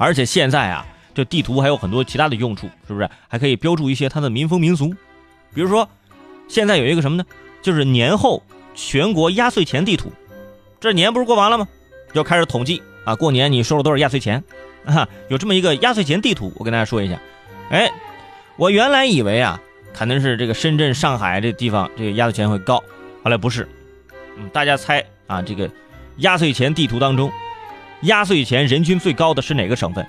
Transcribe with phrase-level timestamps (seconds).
[0.00, 3.06] 而且现在啊，这地图还有很多其他的用处，是不是？
[3.28, 4.88] 还可以标注一些它的民风民俗，
[5.52, 5.86] 比如说，
[6.48, 7.24] 现在有一个什么呢？
[7.60, 8.42] 就是年后
[8.74, 10.10] 全国压岁钱地图。
[10.80, 11.68] 这年不是过完了吗？
[12.14, 14.42] 就开始统计啊，过年你收了多少压岁钱？
[14.86, 17.20] 啊，有这么一个压岁钱地图，我跟大家说一下。
[17.68, 17.92] 哎，
[18.56, 19.60] 我原来以为啊，
[19.92, 22.82] 可能是这个深圳、上海这地方这个压岁钱会高，
[23.22, 23.68] 后来不是。
[24.38, 25.70] 嗯，大家猜啊，这个
[26.16, 27.30] 压岁钱地图当中，
[28.02, 30.06] 压岁钱人均最高的是哪个省份？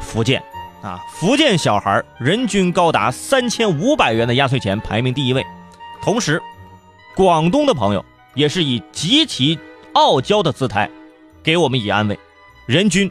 [0.00, 0.42] 福建
[0.82, 5.44] 啊，福建小孩人均高达三千五百元的压岁钱排名第一位。
[6.02, 6.42] 同时，
[7.14, 8.04] 广东的朋友。
[8.34, 9.58] 也是以极其
[9.92, 10.88] 傲娇的姿态，
[11.42, 12.18] 给我们以安慰，
[12.64, 13.10] 人均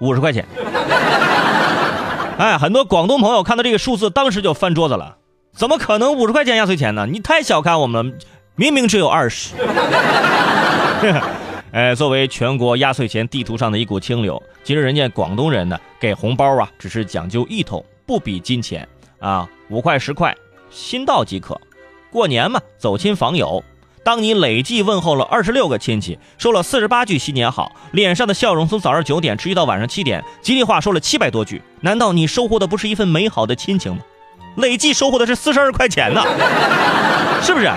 [0.00, 0.42] 五十块钱。
[2.38, 5.18] 哎，很多广东朋友看到这个数字，当时就翻桌子了。
[5.54, 7.06] 怎么可能五十块钱压岁钱呢？
[7.06, 8.14] 你太小看我们了，
[8.54, 9.54] 明明只有二十。
[11.72, 20.34] 哎，作为全国压岁钱地图上的一股清流，其实人家广东人呢，给红包啊，只是讲究意头，不比金钱啊，五块十块，
[20.70, 21.60] 心到即可。
[22.10, 23.62] 过年嘛，走亲访友。
[24.02, 34.02] 当你累计问候了二十六个亲戚，说了四十八句新年好，脸上的笑容从早上九点持续到晚上七点，吉利话说了七百多句，难道你收获的不是一份美好的亲情吗？
[34.56, 36.22] 累计收获的是四十二块钱呢，
[37.42, 37.70] 是不是？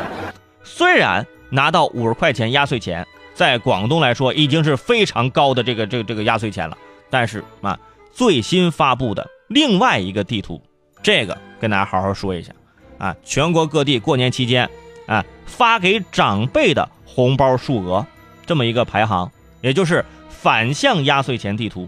[0.63, 3.05] 虽然拿到五十块钱压岁钱，
[3.39, 6.77] 在广东来说已经是非常高的这个这个这个压岁钱了，
[7.09, 7.79] 但是啊，
[8.11, 10.61] 最新发布的另外一个地图，
[11.01, 12.51] 这个跟大家好好说一下
[12.97, 14.69] 啊，全国各地过年期间。
[15.07, 18.05] 啊，发给长辈的红包数额，
[18.45, 21.87] 这么一个排行，也就是反向压岁钱地图。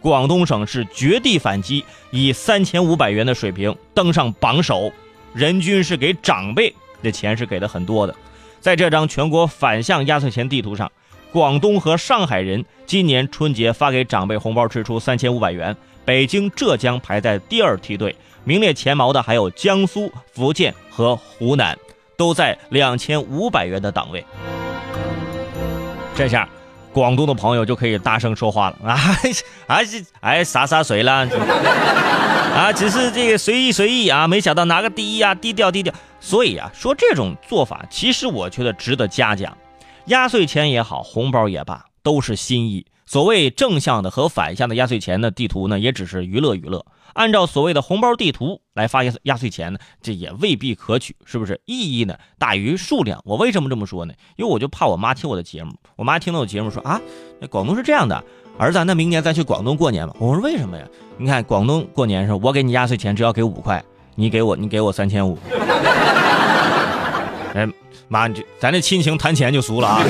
[0.00, 4.92] 广东省是绝地反击，以三千五百元的水平登上榜首，
[5.34, 8.14] 人均是给长辈的钱是给的很多的。
[8.60, 10.90] 在这张全国反向压岁钱地图上，
[11.32, 21.76] 广东和上海人今年春节发给长辈红包支出三千五百元，北京、浙江排在第二梯队，名列前茅的还有江苏、福建和湖南。
[22.16, 24.26] 都在两千五百元的档位，
[26.16, 26.48] 这下
[26.92, 28.98] 广东的朋友就可以大声说话了啊！
[29.68, 29.78] 啊，
[30.18, 31.24] 哎，洒洒水了
[32.58, 35.94] 啊，只是这个随意随意啊，没想到拿个第一啊，低调低调。
[36.18, 39.56] 所以啊，说这种做法，其实我觉得值得嘉奖。
[40.06, 42.84] 压岁钱也好，红包也罢，都是心意。
[43.06, 46.84] 所谓正向的和反向的压岁钱的地图呢，也只是娱乐娱乐。
[47.14, 51.60] 按照所谓的红包地图来发压压岁钱呢，这也未必可取，是不是？
[51.64, 53.22] 意义呢大于数量。
[53.24, 54.14] 我为什么这么说呢？
[54.34, 57.00] 因为我就怕我妈听我的节目，我妈听到我节目说啊，
[57.50, 58.24] 广东是这样的，
[58.58, 60.14] 儿子，那明年再去广东过年吧。
[60.18, 60.82] 我说为什么呀？
[61.16, 63.82] 你看广东过年时候，我给你压岁钱只要给五块，
[64.16, 65.38] 你给我你给我三千五。
[67.54, 67.66] 哎，
[68.08, 70.02] 妈，这咱这亲情谈钱就俗了啊。